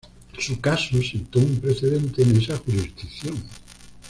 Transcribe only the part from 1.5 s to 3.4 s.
precedente en esa jurisdicción.